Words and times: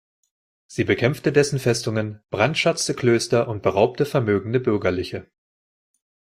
Sie 0.65 0.83
bekämpfte 0.83 1.31
dessen 1.31 1.59
Festungen, 1.59 2.23
brandschatzte 2.31 2.95
Klöster 2.95 3.47
und 3.47 3.61
beraubte 3.61 4.07
vermögende 4.07 4.59
Bürgerliche. 4.59 5.29